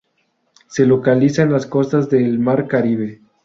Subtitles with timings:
[0.65, 3.21] Se localiza en las costas del Mar Caribe.